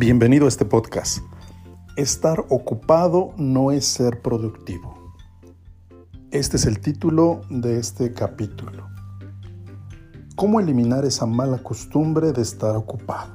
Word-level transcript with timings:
Bienvenido 0.00 0.46
a 0.46 0.48
este 0.48 0.64
podcast. 0.64 1.18
Estar 1.94 2.46
ocupado 2.48 3.34
no 3.36 3.70
es 3.70 3.84
ser 3.84 4.22
productivo. 4.22 5.12
Este 6.30 6.56
es 6.56 6.64
el 6.64 6.80
título 6.80 7.42
de 7.50 7.78
este 7.78 8.14
capítulo. 8.14 8.88
¿Cómo 10.36 10.58
eliminar 10.58 11.04
esa 11.04 11.26
mala 11.26 11.58
costumbre 11.58 12.32
de 12.32 12.40
estar 12.40 12.76
ocupado? 12.76 13.30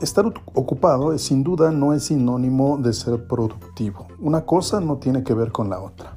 Estar 0.00 0.24
ocupado 0.24 1.12
es, 1.12 1.20
sin 1.20 1.44
duda 1.44 1.70
no 1.72 1.92
es 1.92 2.04
sinónimo 2.04 2.78
de 2.78 2.94
ser 2.94 3.26
productivo. 3.26 4.06
Una 4.18 4.46
cosa 4.46 4.80
no 4.80 4.96
tiene 4.96 5.22
que 5.22 5.34
ver 5.34 5.52
con 5.52 5.68
la 5.68 5.78
otra. 5.78 6.16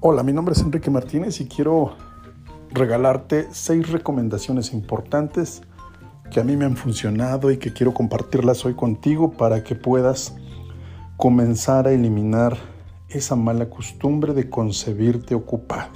Hola, 0.00 0.22
mi 0.22 0.32
nombre 0.32 0.54
es 0.54 0.62
Enrique 0.62 0.90
Martínez 0.90 1.42
y 1.42 1.46
quiero 1.46 1.92
regalarte 2.70 3.48
seis 3.52 3.90
recomendaciones 3.90 4.72
importantes 4.72 5.60
que 6.30 6.40
a 6.40 6.44
mí 6.44 6.56
me 6.56 6.64
han 6.64 6.76
funcionado 6.76 7.50
y 7.50 7.58
que 7.58 7.72
quiero 7.72 7.94
compartirlas 7.94 8.64
hoy 8.64 8.74
contigo 8.74 9.32
para 9.32 9.62
que 9.62 9.74
puedas 9.74 10.34
comenzar 11.16 11.86
a 11.86 11.92
eliminar 11.92 12.56
esa 13.08 13.36
mala 13.36 13.70
costumbre 13.70 14.34
de 14.34 14.50
concebirte 14.50 15.34
ocupado. 15.34 15.92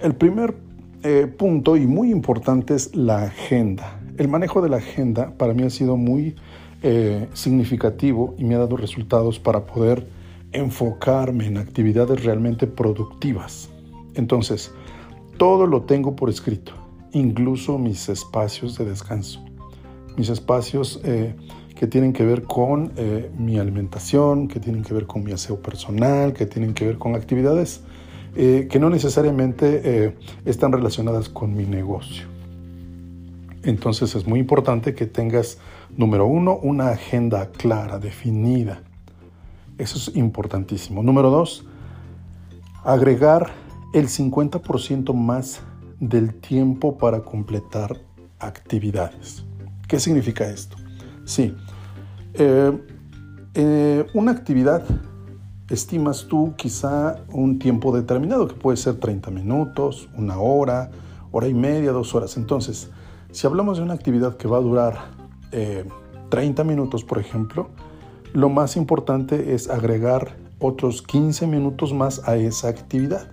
El 0.00 0.14
primer 0.14 0.56
eh, 1.02 1.26
punto 1.26 1.76
y 1.76 1.86
muy 1.86 2.10
importante 2.10 2.74
es 2.74 2.94
la 2.96 3.24
agenda. 3.24 4.00
El 4.16 4.28
manejo 4.28 4.60
de 4.60 4.68
la 4.68 4.78
agenda 4.78 5.32
para 5.36 5.54
mí 5.54 5.62
ha 5.62 5.70
sido 5.70 5.96
muy 5.96 6.36
eh, 6.82 7.28
significativo 7.34 8.34
y 8.38 8.44
me 8.44 8.54
ha 8.54 8.58
dado 8.58 8.76
resultados 8.76 9.38
para 9.38 9.66
poder 9.66 10.08
enfocarme 10.52 11.46
en 11.46 11.58
actividades 11.58 12.24
realmente 12.24 12.66
productivas. 12.66 13.70
Entonces, 14.14 14.72
todo 15.36 15.66
lo 15.66 15.82
tengo 15.82 16.16
por 16.16 16.28
escrito 16.28 16.72
incluso 17.12 17.78
mis 17.78 18.08
espacios 18.08 18.76
de 18.78 18.84
descanso, 18.84 19.44
mis 20.16 20.28
espacios 20.28 21.00
eh, 21.04 21.34
que 21.74 21.86
tienen 21.86 22.12
que 22.12 22.24
ver 22.24 22.42
con 22.44 22.92
eh, 22.96 23.30
mi 23.38 23.58
alimentación, 23.58 24.48
que 24.48 24.60
tienen 24.60 24.82
que 24.82 24.94
ver 24.94 25.06
con 25.06 25.24
mi 25.24 25.32
aseo 25.32 25.60
personal, 25.60 26.32
que 26.32 26.46
tienen 26.46 26.74
que 26.74 26.86
ver 26.86 26.98
con 26.98 27.14
actividades 27.14 27.82
eh, 28.36 28.68
que 28.70 28.78
no 28.78 28.90
necesariamente 28.90 30.14
están 30.44 30.70
relacionadas 30.70 31.28
con 31.28 31.54
mi 31.54 31.64
negocio. 31.64 32.26
Entonces 33.62 34.14
es 34.14 34.26
muy 34.26 34.38
importante 34.38 34.94
que 34.94 35.06
tengas, 35.06 35.58
número 35.96 36.26
uno, 36.26 36.56
una 36.56 36.90
agenda 36.90 37.50
clara, 37.50 37.98
definida. 37.98 38.82
Eso 39.78 39.98
es 39.98 40.16
importantísimo. 40.16 41.02
Número 41.02 41.30
dos, 41.30 41.66
agregar 42.84 43.50
el 43.92 44.08
50% 44.08 45.12
más 45.14 45.62
del 46.00 46.34
tiempo 46.40 46.98
para 46.98 47.20
completar 47.22 47.96
actividades. 48.38 49.44
¿Qué 49.86 50.00
significa 50.00 50.48
esto? 50.48 50.76
Sí, 51.24 51.54
eh, 52.34 52.72
eh, 53.54 54.06
una 54.14 54.32
actividad 54.32 54.84
estimas 55.68 56.26
tú 56.26 56.54
quizá 56.56 57.24
un 57.32 57.58
tiempo 57.58 57.94
determinado, 57.96 58.48
que 58.48 58.54
puede 58.54 58.76
ser 58.76 58.96
30 58.96 59.30
minutos, 59.30 60.08
una 60.16 60.38
hora, 60.38 60.90
hora 61.30 61.46
y 61.46 61.54
media, 61.54 61.92
dos 61.92 62.14
horas. 62.14 62.36
Entonces, 62.36 62.90
si 63.30 63.46
hablamos 63.46 63.78
de 63.78 63.84
una 63.84 63.94
actividad 63.94 64.36
que 64.36 64.48
va 64.48 64.58
a 64.58 64.60
durar 64.60 64.98
30 66.30 66.62
eh, 66.62 66.64
minutos, 66.64 67.04
por 67.04 67.18
ejemplo, 67.18 67.70
lo 68.32 68.48
más 68.48 68.76
importante 68.76 69.54
es 69.54 69.68
agregar 69.68 70.36
otros 70.58 71.02
15 71.02 71.46
minutos 71.46 71.94
más 71.94 72.26
a 72.28 72.36
esa 72.36 72.68
actividad. 72.68 73.32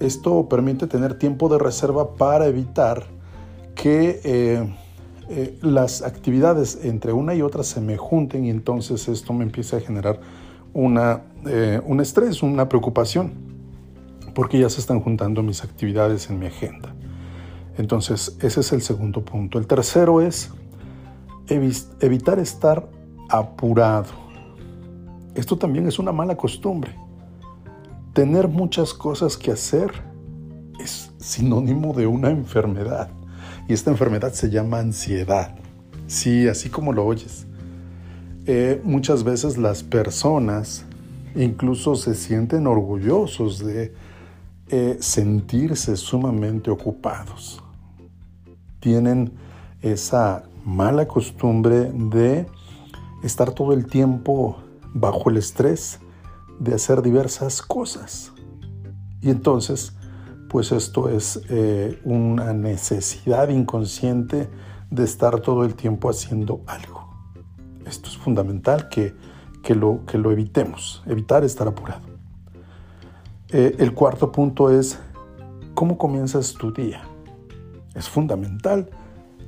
Esto 0.00 0.48
permite 0.48 0.86
tener 0.86 1.18
tiempo 1.18 1.50
de 1.50 1.58
reserva 1.58 2.14
para 2.14 2.46
evitar 2.46 3.04
que 3.74 4.20
eh, 4.24 4.74
eh, 5.28 5.58
las 5.60 6.00
actividades 6.00 6.84
entre 6.84 7.12
una 7.12 7.34
y 7.34 7.42
otra 7.42 7.62
se 7.64 7.82
me 7.82 7.98
junten 7.98 8.46
y 8.46 8.50
entonces 8.50 9.08
esto 9.08 9.34
me 9.34 9.44
empiece 9.44 9.76
a 9.76 9.80
generar 9.80 10.18
una, 10.72 11.24
eh, 11.46 11.82
un 11.84 12.00
estrés, 12.00 12.42
una 12.42 12.66
preocupación, 12.66 13.32
porque 14.34 14.58
ya 14.58 14.70
se 14.70 14.80
están 14.80 15.00
juntando 15.00 15.42
mis 15.42 15.62
actividades 15.64 16.30
en 16.30 16.38
mi 16.38 16.46
agenda. 16.46 16.94
Entonces, 17.76 18.38
ese 18.40 18.60
es 18.60 18.72
el 18.72 18.80
segundo 18.80 19.22
punto. 19.22 19.58
El 19.58 19.66
tercero 19.66 20.22
es 20.22 20.50
evitar 21.46 22.38
estar 22.38 22.88
apurado. 23.28 24.08
Esto 25.34 25.58
también 25.58 25.86
es 25.86 25.98
una 25.98 26.12
mala 26.12 26.36
costumbre 26.36 26.94
tener 28.12 28.48
muchas 28.48 28.94
cosas 28.94 29.36
que 29.36 29.52
hacer 29.52 29.90
es 30.78 31.12
sinónimo 31.18 31.92
de 31.92 32.06
una 32.06 32.30
enfermedad. 32.30 33.10
Y 33.68 33.72
esta 33.72 33.90
enfermedad 33.90 34.32
se 34.32 34.50
llama 34.50 34.78
ansiedad. 34.78 35.54
Sí, 36.06 36.48
así 36.48 36.70
como 36.70 36.92
lo 36.92 37.06
oyes. 37.06 37.46
Eh, 38.46 38.80
muchas 38.82 39.22
veces 39.22 39.58
las 39.58 39.82
personas 39.82 40.84
incluso 41.36 41.94
se 41.94 42.14
sienten 42.14 42.66
orgullosos 42.66 43.64
de 43.64 43.94
eh, 44.68 44.96
sentirse 45.00 45.96
sumamente 45.96 46.70
ocupados. 46.70 47.62
Tienen 48.80 49.32
esa 49.82 50.44
mala 50.64 51.06
costumbre 51.06 51.92
de 51.92 52.46
estar 53.22 53.52
todo 53.52 53.72
el 53.72 53.86
tiempo 53.86 54.58
bajo 54.94 55.30
el 55.30 55.36
estrés 55.36 56.00
de 56.60 56.74
hacer 56.74 57.02
diversas 57.02 57.62
cosas. 57.62 58.32
Y 59.20 59.30
entonces, 59.30 59.96
pues 60.48 60.70
esto 60.72 61.08
es 61.08 61.40
eh, 61.48 62.00
una 62.04 62.52
necesidad 62.52 63.48
inconsciente 63.48 64.48
de 64.90 65.04
estar 65.04 65.40
todo 65.40 65.64
el 65.64 65.74
tiempo 65.74 66.10
haciendo 66.10 66.60
algo. 66.66 67.08
Esto 67.86 68.08
es 68.08 68.18
fundamental 68.18 68.88
que, 68.88 69.14
lo, 69.74 70.04
que 70.04 70.18
lo 70.18 70.30
evitemos, 70.30 71.02
evitar 71.06 71.44
estar 71.44 71.66
apurado. 71.66 72.02
Eh, 73.48 73.76
el 73.78 73.94
cuarto 73.94 74.30
punto 74.30 74.70
es 74.70 74.98
cómo 75.74 75.96
comienzas 75.96 76.52
tu 76.52 76.72
día. 76.72 77.02
Es 77.94 78.08
fundamental. 78.08 78.90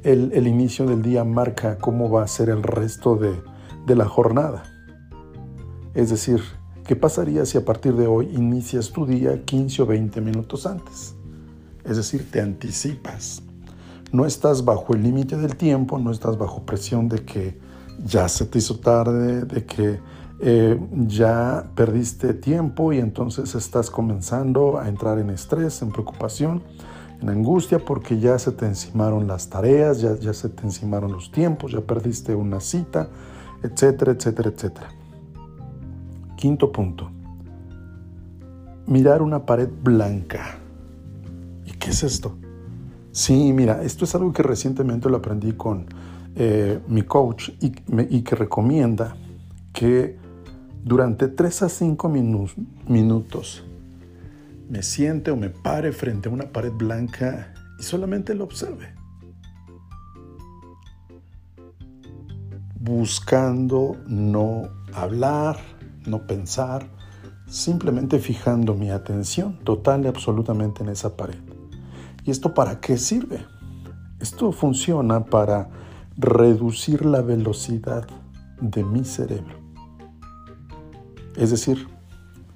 El, 0.02 0.46
inicio 0.48 0.86
del 0.86 1.02
día 1.02 1.22
marca 1.22 1.78
cómo 1.78 2.10
va 2.10 2.24
a 2.24 2.26
ser 2.26 2.48
el 2.48 2.64
resto 2.64 3.14
de, 3.14 3.40
de 3.86 3.94
la 3.94 4.06
jornada. 4.06 4.64
Es 5.94 6.10
decir, 6.10 6.42
¿Qué 6.86 6.96
pasaría 6.96 7.46
si 7.46 7.56
a 7.56 7.64
partir 7.64 7.94
de 7.94 8.08
hoy 8.08 8.28
inicias 8.34 8.90
tu 8.90 9.06
día 9.06 9.44
15 9.44 9.82
o 9.82 9.86
20 9.86 10.20
minutos 10.20 10.66
antes? 10.66 11.14
Es 11.84 11.96
decir, 11.96 12.28
te 12.28 12.40
anticipas. 12.40 13.40
No 14.10 14.26
estás 14.26 14.64
bajo 14.64 14.92
el 14.94 15.04
límite 15.04 15.36
del 15.36 15.54
tiempo, 15.54 16.00
no 16.00 16.10
estás 16.10 16.36
bajo 16.36 16.64
presión 16.64 17.08
de 17.08 17.24
que 17.24 17.56
ya 18.04 18.28
se 18.28 18.46
te 18.46 18.58
hizo 18.58 18.80
tarde, 18.80 19.42
de 19.42 19.64
que 19.64 20.00
eh, 20.40 20.76
ya 21.06 21.70
perdiste 21.76 22.34
tiempo 22.34 22.92
y 22.92 22.98
entonces 22.98 23.54
estás 23.54 23.88
comenzando 23.88 24.78
a 24.78 24.88
entrar 24.88 25.20
en 25.20 25.30
estrés, 25.30 25.82
en 25.82 25.92
preocupación, 25.92 26.64
en 27.20 27.28
angustia 27.28 27.78
porque 27.78 28.18
ya 28.18 28.40
se 28.40 28.50
te 28.50 28.66
encimaron 28.66 29.28
las 29.28 29.48
tareas, 29.48 30.00
ya, 30.00 30.16
ya 30.16 30.34
se 30.34 30.48
te 30.48 30.64
encimaron 30.64 31.12
los 31.12 31.30
tiempos, 31.30 31.70
ya 31.70 31.80
perdiste 31.80 32.34
una 32.34 32.58
cita, 32.58 33.08
etcétera, 33.62 34.12
etcétera, 34.12 34.50
etcétera. 34.50 35.01
Quinto 36.42 36.72
punto. 36.72 37.08
Mirar 38.88 39.22
una 39.22 39.46
pared 39.46 39.68
blanca. 39.80 40.58
¿Y 41.64 41.70
qué 41.70 41.90
es 41.90 42.02
esto? 42.02 42.36
Sí, 43.12 43.52
mira, 43.52 43.84
esto 43.84 44.04
es 44.04 44.16
algo 44.16 44.32
que 44.32 44.42
recientemente 44.42 45.08
lo 45.08 45.18
aprendí 45.18 45.52
con 45.52 45.86
eh, 46.34 46.80
mi 46.88 47.02
coach 47.02 47.50
y, 47.60 47.70
que 48.22 48.34
recomienda 48.34 49.14
que 49.72 50.18
durante 50.82 51.28
3 51.28 51.62
a 51.62 51.68
5 51.68 52.08
minutos 52.88 53.64
me 54.68 54.82
siente 54.82 55.30
o 55.30 55.36
me 55.36 55.48
pare 55.48 55.92
frente 55.92 56.28
a 56.28 56.32
una 56.32 56.46
pared 56.46 56.72
blanca 56.72 57.54
y 57.78 57.84
solamente 57.84 58.34
lo 58.34 58.42
observe. 58.42 58.92
Buscando 62.80 63.96
no 64.08 64.64
hablar, 64.92 65.71
no 66.06 66.26
pensar, 66.26 66.88
simplemente 67.46 68.18
fijando 68.18 68.74
mi 68.74 68.90
atención 68.90 69.58
total 69.64 70.04
y 70.04 70.08
absolutamente 70.08 70.82
en 70.82 70.88
esa 70.88 71.16
pared. 71.16 71.38
¿Y 72.24 72.30
esto 72.30 72.54
para 72.54 72.80
qué 72.80 72.96
sirve? 72.96 73.44
Esto 74.20 74.52
funciona 74.52 75.24
para 75.24 75.68
reducir 76.16 77.04
la 77.04 77.22
velocidad 77.22 78.06
de 78.60 78.84
mi 78.84 79.04
cerebro. 79.04 79.56
Es 81.36 81.50
decir, 81.50 81.88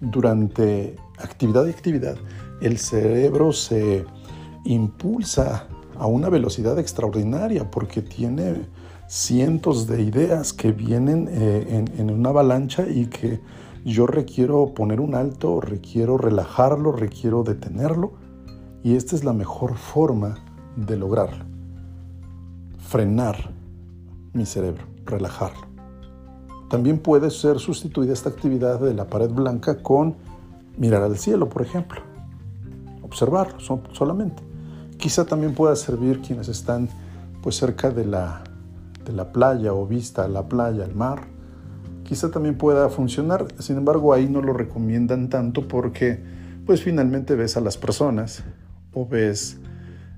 durante 0.00 0.96
actividad 1.18 1.66
y 1.66 1.70
actividad, 1.70 2.16
el 2.60 2.78
cerebro 2.78 3.52
se 3.52 4.04
impulsa 4.64 5.66
a 5.98 6.06
una 6.06 6.28
velocidad 6.28 6.78
extraordinaria 6.78 7.70
porque 7.70 8.02
tiene 8.02 8.66
cientos 9.08 9.86
de 9.86 10.02
ideas 10.02 10.52
que 10.52 10.72
vienen 10.72 11.28
eh, 11.30 11.84
en, 11.96 12.10
una 12.10 12.30
avalancha 12.30 12.86
y 12.88 13.06
que 13.06 13.40
yo 13.84 14.06
requiero 14.06 14.74
poner 14.74 15.00
un 15.00 15.14
alto, 15.14 15.60
requiero 15.60 16.18
relajarlo, 16.18 16.92
requiero 16.92 17.44
detenerlo 17.44 18.14
y 18.82 18.96
esta 18.96 19.14
es 19.14 19.24
la 19.24 19.32
mejor 19.32 19.76
forma 19.76 20.38
de 20.76 20.96
lograrlo. 20.96 21.44
Frenar 22.78 23.52
mi 24.32 24.44
cerebro, 24.44 24.84
relajarlo. 25.04 25.66
También 26.68 26.98
puede 26.98 27.30
ser 27.30 27.60
sustituida 27.60 28.12
esta 28.12 28.28
actividad 28.28 28.80
de 28.80 28.92
la 28.92 29.06
pared 29.06 29.30
blanca 29.30 29.82
con 29.82 30.16
mirar 30.76 31.02
al 31.02 31.16
cielo, 31.16 31.48
por 31.48 31.62
ejemplo. 31.62 32.00
Observarlo 33.02 33.60
solamente. 33.92 34.42
Quizá 34.98 35.24
también 35.24 35.54
pueda 35.54 35.76
servir 35.76 36.20
quienes 36.20 36.48
están 36.48 36.88
pues 37.40 37.56
cerca 37.56 37.90
de 37.90 38.04
la, 38.04 38.42
de 39.06 39.12
la 39.12 39.32
playa 39.32 39.72
o 39.72 39.86
vista 39.86 40.24
a 40.24 40.28
la 40.28 40.48
playa, 40.48 40.84
al 40.84 40.94
mar. 40.94 41.22
Quizá 42.04 42.30
también 42.30 42.58
pueda 42.58 42.88
funcionar, 42.88 43.46
sin 43.58 43.78
embargo 43.78 44.12
ahí 44.12 44.28
no 44.28 44.42
lo 44.42 44.52
recomiendan 44.52 45.28
tanto 45.28 45.66
porque 45.66 46.22
pues 46.66 46.82
finalmente 46.82 47.34
ves 47.34 47.56
a 47.56 47.60
las 47.60 47.78
personas 47.78 48.44
o 48.92 49.06
ves 49.06 49.58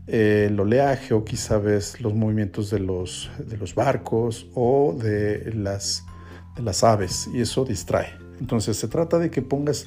eh, 0.07 0.49
el 0.51 0.59
oleaje 0.59 1.15
o 1.15 1.25
quizá 1.25 1.59
ves 1.59 2.01
los 2.01 2.15
movimientos 2.15 2.71
de 2.71 2.81
los, 2.81 3.31
de 3.47 3.57
los 3.57 3.75
barcos 3.75 4.49
o 4.55 4.97
de 4.99 5.53
las 5.55 6.05
las 6.63 6.85
aves 6.85 7.29
y 7.33 7.41
eso 7.41 7.65
distrae. 7.65 8.09
Entonces 8.41 8.77
se 8.77 8.89
trata 8.89 9.19
de 9.19 9.31
que 9.31 9.43
pongas 9.43 9.87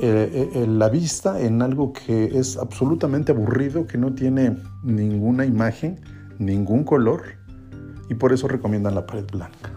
eh, 0.00 0.50
eh, 0.54 0.66
la 0.66 0.88
vista 0.88 1.40
en 1.40 1.62
algo 1.62 1.92
que 1.92 2.38
es 2.38 2.56
absolutamente 2.56 3.32
aburrido, 3.32 3.86
que 3.86 3.98
no 3.98 4.14
tiene 4.14 4.56
ninguna 4.82 5.44
imagen, 5.44 6.00
ningún 6.38 6.84
color 6.84 7.37
y 8.08 8.14
por 8.14 8.32
eso 8.32 8.48
recomiendan 8.48 8.94
la 8.94 9.06
pared 9.06 9.26
blanca. 9.30 9.72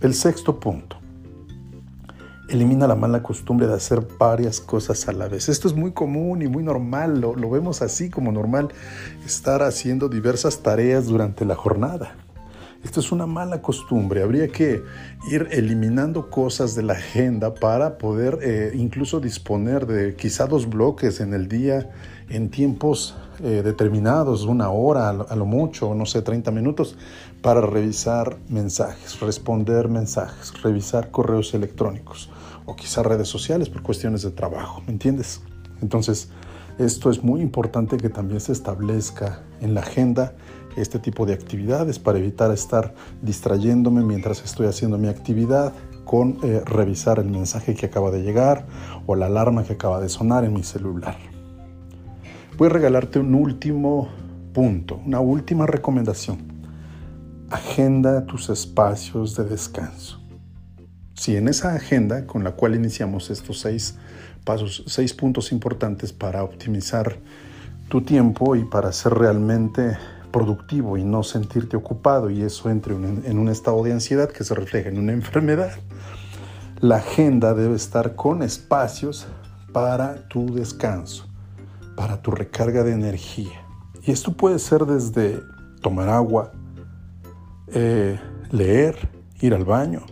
El 0.00 0.14
sexto 0.14 0.58
punto. 0.60 0.96
Elimina 2.48 2.86
la 2.86 2.94
mala 2.94 3.22
costumbre 3.22 3.66
de 3.66 3.74
hacer 3.74 4.06
varias 4.18 4.60
cosas 4.60 5.08
a 5.08 5.12
la 5.12 5.28
vez. 5.28 5.48
Esto 5.48 5.66
es 5.66 5.74
muy 5.74 5.92
común 5.92 6.42
y 6.42 6.46
muy 6.46 6.62
normal, 6.62 7.20
lo, 7.20 7.34
lo 7.34 7.48
vemos 7.48 7.80
así 7.80 8.10
como 8.10 8.32
normal, 8.32 8.68
estar 9.24 9.62
haciendo 9.62 10.08
diversas 10.08 10.62
tareas 10.62 11.06
durante 11.06 11.44
la 11.46 11.54
jornada. 11.54 12.16
Esto 12.84 13.00
es 13.00 13.12
una 13.12 13.24
mala 13.24 13.62
costumbre. 13.62 14.22
Habría 14.22 14.48
que 14.48 14.82
ir 15.30 15.48
eliminando 15.50 16.28
cosas 16.28 16.74
de 16.74 16.82
la 16.82 16.92
agenda 16.92 17.54
para 17.54 17.96
poder 17.96 18.38
eh, 18.42 18.72
incluso 18.74 19.20
disponer 19.20 19.86
de 19.86 20.14
quizá 20.14 20.46
dos 20.46 20.68
bloques 20.68 21.20
en 21.20 21.32
el 21.32 21.48
día 21.48 21.90
en 22.28 22.50
tiempos 22.50 23.16
eh, 23.42 23.62
determinados, 23.64 24.44
una 24.44 24.70
hora 24.70 25.08
a 25.10 25.36
lo 25.36 25.46
mucho, 25.46 25.94
no 25.94 26.06
sé, 26.06 26.22
30 26.22 26.50
minutos, 26.50 26.96
para 27.42 27.60
revisar 27.60 28.38
mensajes, 28.48 29.20
responder 29.20 29.88
mensajes, 29.88 30.52
revisar 30.62 31.10
correos 31.10 31.54
electrónicos 31.54 32.30
o 32.66 32.76
quizá 32.76 33.02
redes 33.02 33.28
sociales 33.28 33.68
por 33.68 33.82
cuestiones 33.82 34.22
de 34.22 34.30
trabajo, 34.30 34.82
¿me 34.86 34.92
entiendes? 34.92 35.42
Entonces, 35.82 36.30
esto 36.78 37.10
es 37.10 37.22
muy 37.22 37.40
importante 37.40 37.96
que 37.96 38.08
también 38.08 38.40
se 38.40 38.52
establezca 38.52 39.42
en 39.60 39.74
la 39.74 39.80
agenda 39.80 40.34
este 40.76 40.98
tipo 40.98 41.24
de 41.26 41.32
actividades 41.32 41.98
para 41.98 42.18
evitar 42.18 42.50
estar 42.50 42.94
distrayéndome 43.22 44.02
mientras 44.02 44.42
estoy 44.42 44.66
haciendo 44.66 44.98
mi 44.98 45.08
actividad 45.08 45.72
con 46.04 46.38
eh, 46.42 46.62
revisar 46.64 47.18
el 47.18 47.30
mensaje 47.30 47.74
que 47.74 47.86
acaba 47.86 48.10
de 48.10 48.22
llegar 48.22 48.66
o 49.06 49.14
la 49.14 49.26
alarma 49.26 49.64
que 49.64 49.74
acaba 49.74 50.00
de 50.00 50.08
sonar 50.08 50.44
en 50.44 50.52
mi 50.52 50.62
celular. 50.62 51.33
Voy 52.56 52.66
a 52.66 52.70
regalarte 52.70 53.18
un 53.18 53.34
último 53.34 54.08
punto, 54.52 55.00
una 55.04 55.18
última 55.18 55.66
recomendación. 55.66 56.38
Agenda 57.50 58.26
tus 58.26 58.48
espacios 58.48 59.34
de 59.34 59.42
descanso. 59.42 60.20
Si 61.14 61.36
en 61.36 61.48
esa 61.48 61.74
agenda 61.74 62.28
con 62.28 62.44
la 62.44 62.52
cual 62.52 62.76
iniciamos 62.76 63.30
estos 63.30 63.58
seis 63.58 63.98
pasos, 64.44 64.84
seis 64.86 65.12
puntos 65.14 65.50
importantes 65.50 66.12
para 66.12 66.44
optimizar 66.44 67.18
tu 67.88 68.02
tiempo 68.02 68.54
y 68.54 68.64
para 68.64 68.92
ser 68.92 69.14
realmente 69.14 69.98
productivo 70.30 70.96
y 70.96 71.02
no 71.02 71.24
sentirte 71.24 71.76
ocupado 71.76 72.30
y 72.30 72.42
eso 72.42 72.70
entre 72.70 72.94
en 72.94 73.36
un 73.36 73.48
estado 73.48 73.82
de 73.82 73.94
ansiedad 73.94 74.30
que 74.30 74.44
se 74.44 74.54
refleja 74.54 74.90
en 74.90 74.98
una 74.98 75.12
enfermedad. 75.12 75.72
La 76.80 76.96
agenda 76.98 77.52
debe 77.52 77.74
estar 77.74 78.14
con 78.14 78.44
espacios 78.44 79.26
para 79.72 80.28
tu 80.28 80.54
descanso, 80.54 81.26
para 81.96 82.20
tu 82.22 82.30
recarga 82.30 82.82
de 82.82 82.92
energía. 82.92 83.66
Y 84.02 84.10
esto 84.10 84.32
puede 84.32 84.58
ser 84.58 84.84
desde 84.84 85.40
tomar 85.80 86.08
agua, 86.08 86.52
eh, 87.68 88.18
leer, 88.50 89.08
ir 89.40 89.54
al 89.54 89.64
baño, 89.64 90.02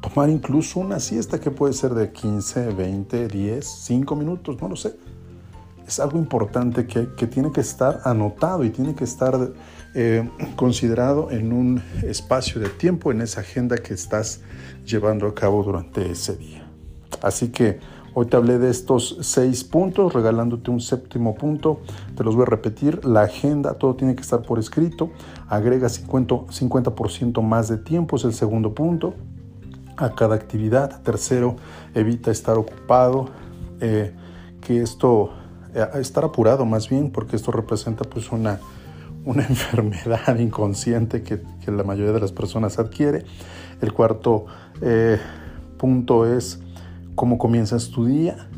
tomar 0.00 0.30
incluso 0.30 0.80
una 0.80 1.00
siesta 1.00 1.38
que 1.38 1.50
puede 1.50 1.72
ser 1.72 1.94
de 1.94 2.12
15, 2.12 2.72
20, 2.72 3.28
10, 3.28 3.66
5 3.66 4.16
minutos, 4.16 4.60
no 4.60 4.68
lo 4.68 4.76
sé 4.76 4.96
es 5.86 6.00
algo 6.00 6.18
importante 6.18 6.86
que, 6.86 7.26
tiene 7.26 7.52
que 7.52 7.60
estar 7.60 8.00
anotado 8.04 8.64
y 8.64 8.70
tiene 8.70 8.94
que 8.94 9.04
estar 9.04 9.52
eh, 9.94 10.28
considerado 10.56 11.30
en 11.30 11.52
un 11.52 11.82
espacio 12.02 12.60
de 12.60 12.68
tiempo, 12.68 13.12
en 13.12 13.20
esa 13.20 13.40
agenda 13.40 13.76
que 13.76 13.94
estás 13.94 14.40
llevando 14.84 15.26
a 15.26 15.34
cabo 15.34 15.62
durante 15.62 16.10
ese 16.10 16.36
día. 16.36 16.66
Así 17.20 17.48
que 17.48 17.78
hoy 18.14 18.26
te 18.26 18.36
hablé 18.36 18.58
de 18.58 18.70
estos 18.70 19.18
seis 19.20 19.64
puntos, 19.64 20.12
regalándote 20.12 20.70
un 20.70 20.80
séptimo 20.80 21.34
punto. 21.34 21.80
Te 22.16 22.24
los 22.24 22.34
voy 22.34 22.42
a 22.42 22.46
repetir. 22.46 23.04
La 23.04 23.22
agenda, 23.22 23.74
todo 23.74 23.94
tiene 23.94 24.14
que 24.14 24.22
estar 24.22 24.42
por 24.42 24.58
escrito. 24.58 25.10
Agrega 25.48 25.88
50%, 25.88 26.50
50 26.50 27.40
más 27.40 27.68
de 27.68 27.78
tiempo, 27.78 28.16
es 28.16 28.24
el 28.24 28.34
segundo 28.34 28.74
punto 28.74 29.14
a 29.96 30.14
cada 30.14 30.34
actividad. 30.34 31.02
Tercero, 31.02 31.56
evita 31.94 32.30
estar 32.30 32.56
ocupado. 32.58 33.28
Eh, 33.80 34.14
que 34.60 34.80
esto 34.80 35.30
estar 35.94 36.24
apurado 36.24 36.64
más 36.64 36.88
bien, 36.88 37.10
porque 37.10 37.36
esto 37.36 37.50
representa 37.50 38.04
pues 38.04 38.30
una, 38.32 38.60
una 39.24 39.42
enfermedad 39.48 40.38
inconsciente 40.38 41.22
que, 41.22 41.42
la 41.70 41.82
mayoría 41.82 42.12
de 42.12 42.20
las 42.20 42.32
personas 42.32 42.78
adquiere. 42.78 43.24
El 43.80 43.92
cuarto 43.92 44.46
eh, 44.80 45.18
punto 45.78 46.26
es 46.26 46.61
cómo 47.14 47.38
comienzas 47.38 47.90
tu 47.90 48.06
día. 48.06 48.48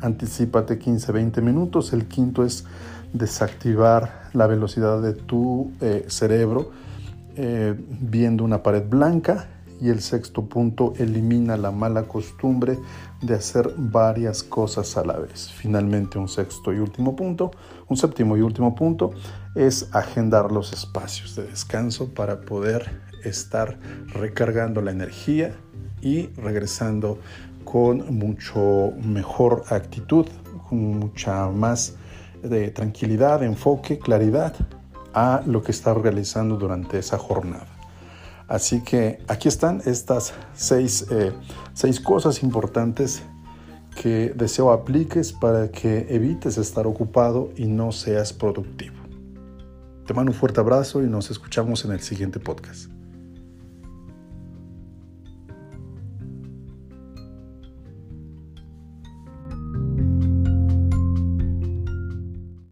Anticípate 0.00 0.78
15-20 0.78 1.42
minutos. 1.42 1.92
El 1.92 2.06
quinto 2.06 2.44
es 2.44 2.64
desactivar 3.12 4.30
la 4.32 4.46
velocidad 4.46 5.02
de 5.02 5.14
tu 5.14 5.72
eh, 5.80 6.04
cerebro 6.08 6.70
eh, 7.36 7.74
viendo 8.00 8.44
una 8.44 8.62
pared 8.62 8.84
blanca 8.88 9.48
y 9.80 9.88
el 9.88 10.02
sexto 10.02 10.44
punto, 10.44 10.92
elimina 10.98 11.56
la 11.56 11.70
mala 11.70 12.02
costumbre 12.02 12.78
de 13.22 13.34
hacer 13.34 13.72
varias 13.78 14.42
cosas 14.42 14.96
a 14.98 15.04
la 15.04 15.18
vez. 15.18 15.50
Finalmente, 15.50 16.18
un 16.18 16.28
sexto 16.28 16.72
y 16.74 16.78
último 16.78 17.16
punto, 17.16 17.50
un 17.88 17.96
séptimo 17.96 18.36
y 18.36 18.42
último 18.42 18.74
punto, 18.74 19.12
es 19.54 19.88
agendar 19.92 20.52
los 20.52 20.74
espacios 20.74 21.34
de 21.34 21.44
descanso 21.44 22.12
para 22.12 22.42
poder 22.42 23.00
estar 23.24 23.78
recargando 24.12 24.82
la 24.82 24.90
energía 24.90 25.54
y 26.02 26.26
regresando 26.36 27.18
con 27.64 28.18
mucho 28.18 28.92
mejor 29.02 29.64
actitud, 29.70 30.26
con 30.68 30.98
mucha 30.98 31.48
más 31.48 31.94
de 32.42 32.70
tranquilidad, 32.70 33.42
enfoque, 33.42 33.98
claridad 33.98 34.54
a 35.12 35.42
lo 35.46 35.62
que 35.62 35.72
está 35.72 35.94
realizando 35.94 36.56
durante 36.56 36.98
esa 36.98 37.18
jornada. 37.18 37.66
Así 38.48 38.82
que 38.82 39.22
aquí 39.28 39.48
están 39.48 39.80
estas 39.84 40.32
eh, 40.72 41.32
seis, 41.72 42.00
cosas 42.00 42.42
importantes 42.42 43.22
que 43.94 44.32
deseo 44.34 44.72
apliques 44.72 45.32
para 45.32 45.70
que 45.70 46.06
evites 46.10 46.58
estar 46.58 46.86
ocupado 46.86 47.50
y 47.56 47.66
no 47.66 47.92
seas 47.92 48.32
productivo. 48.32 48.96
Te 50.04 50.14
mando 50.14 50.32
un 50.32 50.38
fuerte 50.38 50.58
abrazo 50.58 51.00
y 51.02 51.06
nos 51.06 51.30
escuchamos 51.30 51.84
en 51.84 51.92
el 51.92 52.00
siguiente 52.00 52.40
podcast. 52.40 52.90